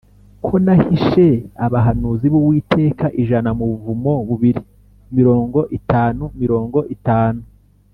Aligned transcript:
ko 0.45 0.53
nahishe 0.65 1.27
abahanuzi 1.65 2.25
b’Uwiteka 2.33 3.05
ijana 3.21 3.49
mu 3.57 3.65
buvumo 3.71 4.13
bubiri 4.27 4.61
mirongo 5.17 5.59
itanu 5.77 6.23
mirongo 6.41 6.79
itanu 6.97 7.41